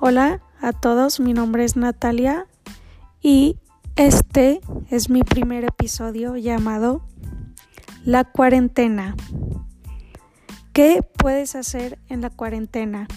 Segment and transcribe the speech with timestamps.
[0.00, 2.46] Hola a todos, mi nombre es Natalia
[3.20, 3.56] y
[3.96, 7.02] este es mi primer episodio llamado
[8.04, 9.16] La cuarentena.
[10.72, 13.08] ¿Qué puedes hacer en la cuarentena?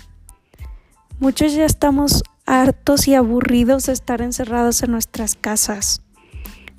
[1.19, 6.01] Muchos ya estamos hartos y aburridos de estar encerrados en nuestras casas.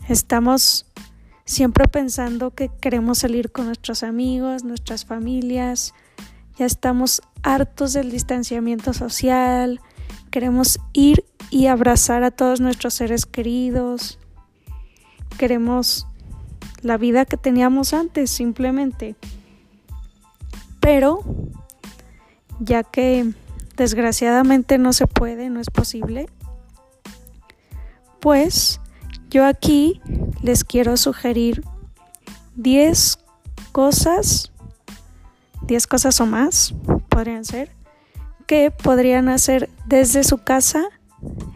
[0.08, 0.84] Estamos
[1.44, 5.94] siempre pensando que queremos salir con nuestros amigos, nuestras familias.
[6.58, 9.80] Ya estamos hartos del distanciamiento social,
[10.32, 14.18] Queremos ir y abrazar a todos nuestros seres queridos.
[15.36, 16.06] Queremos
[16.80, 19.14] la vida que teníamos antes, simplemente.
[20.80, 21.20] Pero,
[22.60, 23.30] ya que
[23.76, 26.30] desgraciadamente no se puede, no es posible,
[28.18, 28.80] pues
[29.28, 30.00] yo aquí
[30.42, 31.62] les quiero sugerir
[32.56, 33.18] 10
[33.72, 34.50] cosas,
[35.66, 36.74] 10 cosas o más,
[37.10, 37.81] podrían ser,
[38.82, 40.84] podrían hacer desde su casa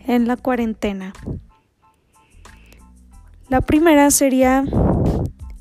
[0.06, 1.12] en la cuarentena.
[3.48, 4.64] La primera sería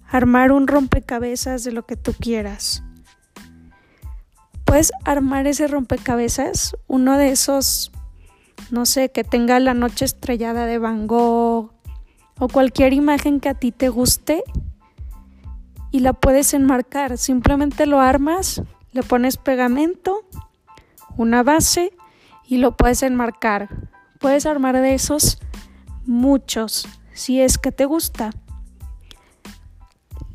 [0.09, 2.83] armar un rompecabezas de lo que tú quieras.
[4.63, 7.91] Puedes armar ese rompecabezas, uno de esos,
[8.71, 11.73] no sé, que tenga la noche estrellada de Van Gogh
[12.39, 14.43] o cualquier imagen que a ti te guste
[15.91, 17.17] y la puedes enmarcar.
[17.17, 18.61] Simplemente lo armas,
[18.93, 20.25] le pones pegamento
[21.17, 21.93] una base
[22.47, 23.69] y lo puedes enmarcar.
[24.19, 25.39] Puedes armar de esos
[26.05, 28.31] muchos si es que te gusta.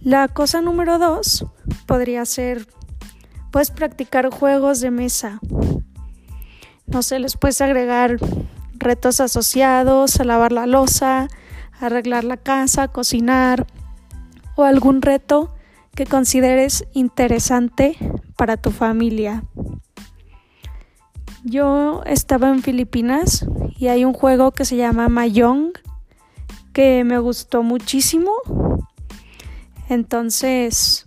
[0.00, 1.46] La cosa número dos
[1.86, 2.66] podría ser,
[3.50, 5.40] puedes practicar juegos de mesa.
[6.86, 8.16] No sé, les puedes agregar
[8.72, 11.28] retos asociados a lavar la losa,
[11.78, 13.66] arreglar la casa, cocinar
[14.56, 15.54] o algún reto
[15.94, 17.96] que consideres interesante
[18.36, 19.44] para tu familia.
[21.44, 23.46] Yo estaba en Filipinas
[23.78, 25.72] y hay un juego que se llama Mahjong
[26.74, 28.32] que me gustó muchísimo.
[29.88, 31.04] Entonces,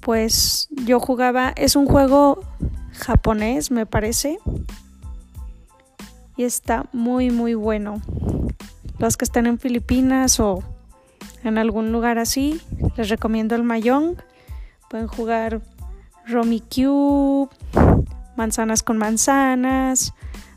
[0.00, 2.44] pues yo jugaba, es un juego
[2.92, 4.38] japonés, me parece.
[6.36, 8.02] Y está muy, muy bueno.
[8.98, 10.62] Los que están en Filipinas o
[11.42, 12.60] en algún lugar así,
[12.96, 14.16] les recomiendo el Mahjong.
[14.90, 15.62] Pueden jugar
[16.26, 17.48] Romy Cube
[18.36, 20.14] manzanas con manzanas,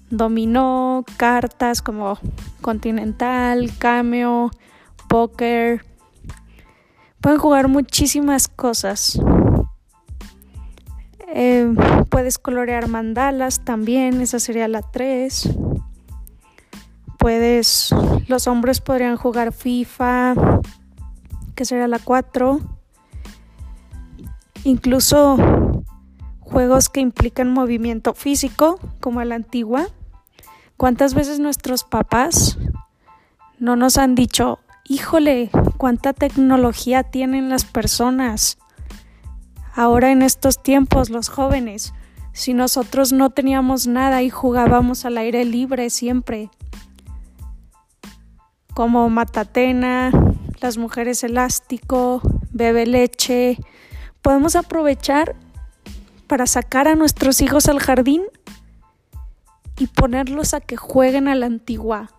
[0.09, 2.17] dominó, cartas como
[2.61, 4.51] continental, cameo,
[5.07, 5.85] póker.
[7.21, 9.19] Pueden jugar muchísimas cosas.
[11.31, 11.73] Eh,
[12.09, 15.49] puedes colorear mandalas también, esa sería la 3.
[17.19, 17.93] Puedes,
[18.27, 20.33] los hombres podrían jugar FIFA,
[21.55, 22.59] que sería la 4.
[24.63, 25.37] Incluso
[26.49, 29.87] juegos que implican movimiento físico, como a la antigua.
[30.77, 32.57] ¿Cuántas veces nuestros papás
[33.59, 38.57] no nos han dicho, híjole, cuánta tecnología tienen las personas?
[39.75, 41.93] Ahora en estos tiempos, los jóvenes,
[42.33, 46.49] si nosotros no teníamos nada y jugábamos al aire libre siempre,
[48.73, 50.11] como matatena,
[50.61, 52.21] las mujeres elástico,
[52.51, 53.57] bebe leche,
[54.21, 55.35] podemos aprovechar
[56.29, 58.21] para sacar a nuestros hijos al jardín
[59.79, 62.11] y ponerlos a que jueguen a la antigua.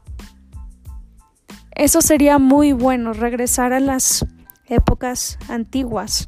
[1.71, 4.27] Eso sería muy bueno, regresar a las
[4.67, 6.27] épocas antiguas.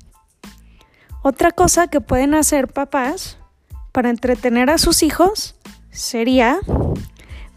[1.22, 3.36] Otra cosa que pueden hacer papás
[3.90, 5.56] para entretener a sus hijos
[5.90, 6.60] sería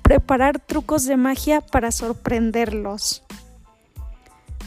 [0.01, 3.23] preparar trucos de magia para sorprenderlos.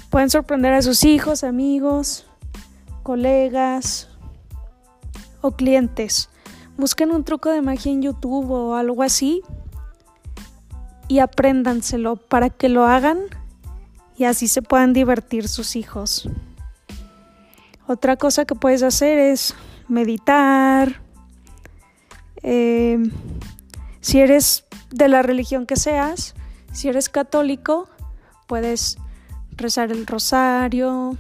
[0.09, 2.27] Pueden sorprender a sus hijos, amigos,
[3.03, 4.08] colegas,
[5.57, 6.29] clientes.
[6.77, 9.43] Busquen un truco de magia en YouTube o algo así
[11.09, 13.19] y apréndanselo para que lo hagan
[14.17, 16.29] y así se puedan divertir sus hijos.
[17.87, 19.55] Otra cosa que puedes hacer es
[19.89, 21.01] meditar.
[22.43, 23.11] Em,
[24.01, 26.35] si eres de la religión que seas,
[26.73, 27.89] si eres católico,
[28.47, 28.99] puedes
[29.57, 31.17] rezar el rosario,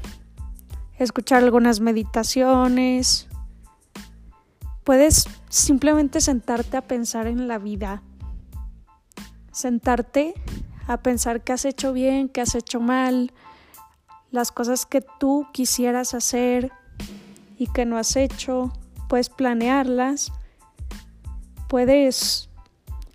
[0.98, 3.27] escuchar algunas meditaciones
[4.88, 8.02] Puedes simplemente sentarte a pensar en la vida,
[9.52, 10.32] sentarte
[10.86, 13.34] a pensar qué has hecho bien, qué has hecho mal,
[14.30, 16.72] las cosas que tú quisieras hacer
[17.58, 18.72] y que no has hecho,
[19.10, 20.32] puedes planearlas,
[21.68, 22.48] puedes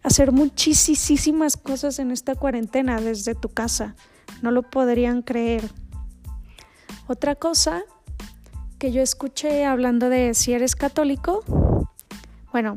[0.03, 3.95] hacer muchísimas cosas en esta cuarentena desde tu casa,
[4.43, 5.67] no lo podrían creer.
[7.07, 7.81] Otra cosa
[8.83, 11.45] que yo escuché hablando de si eres católico,
[12.51, 12.75] bueno,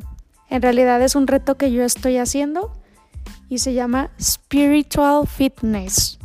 [0.49, 2.71] En realidad es un reto que yo estoy haciendo
[3.49, 6.17] y se llama Spiritual Fitness,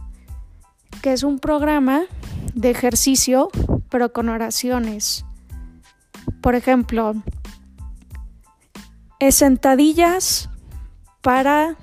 [1.02, 2.04] que es un programa
[2.54, 3.48] de ejercicio
[3.90, 5.24] pero con oraciones.
[6.40, 7.14] Por ejemplo,
[9.30, 10.48] sentadillas
[11.22, 11.74] para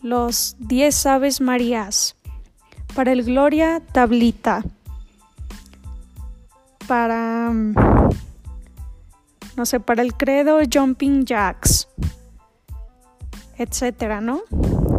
[0.00, 2.16] los 10 Aves Marías,
[2.94, 4.64] para el Gloria Tablita,
[6.86, 7.52] para,
[9.56, 11.88] no sé, para el Credo Jumping Jacks,
[13.56, 14.40] etcétera, ¿no?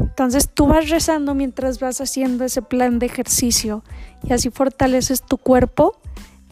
[0.02, 3.84] Entonces tú vas rezando mientras vas haciendo ese plan de ejercicio
[4.24, 6.00] y así fortaleces tu cuerpo,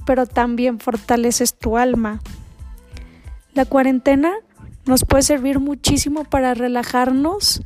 [0.06, 2.20] pero también fortaleces tu alma.
[3.54, 4.34] La cuarentena
[4.86, 7.62] nos puede servir muchísimo para relajarnos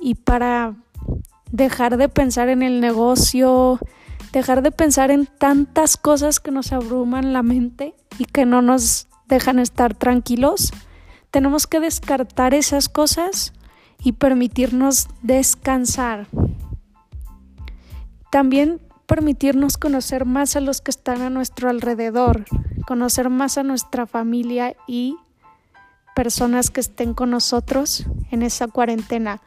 [0.00, 0.74] y para
[1.52, 3.78] dejar de pensar en el negocio,
[4.34, 9.06] dejar de pensar en tantas cosas que nos abruman la mente y que no nos
[9.28, 10.72] dejan estar tranquilos.
[11.30, 13.52] Tenemos que descartar esas cosas
[14.02, 16.26] y permitirnos descansar.
[18.32, 22.44] También permitirnos conocer más a los que están a nuestro alrededor,
[22.88, 25.16] conocer más a nuestra familia y
[26.16, 29.40] personas que estén con nosotros en esa cuarentena.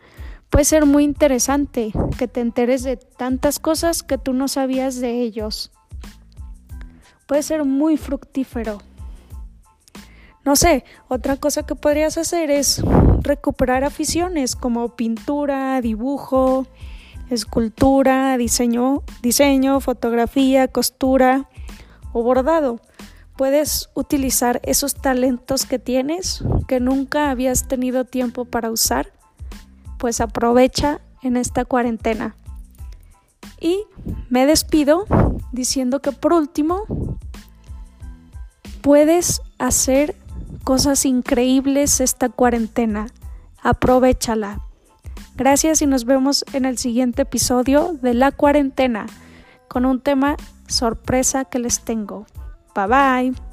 [0.50, 5.22] Puede ser muy interesante que te enteres de tantas cosas que tú no sabías de
[5.22, 5.72] ellos.
[7.28, 8.80] Puede ser muy fructífero.
[10.46, 12.82] No sé, otra cosa que podrías hacer es
[13.22, 16.66] recuperar aficiones como pintura, dibujo,
[17.30, 21.50] escultura, diseño, diseño, fotografía, costura
[22.14, 22.80] o bordado.
[23.36, 29.12] Puedes utilizar esos talentos que tienes que nunca habías tenido tiempo para usar,
[29.98, 32.36] pues aprovecha en esta cuarentena.
[33.60, 33.84] Y
[34.30, 35.06] me despido
[35.52, 36.84] diciendo que por último
[38.82, 40.16] puedes hacer
[40.64, 43.08] cosas increíbles esta cuarentena.
[43.62, 44.62] Aprovechala.
[45.36, 49.06] Gracias y nos vemos en el siguiente episodio de La cuarentena
[49.68, 50.36] con un tema
[50.68, 52.26] sorpresa que les tengo.
[52.76, 53.47] Bye bye.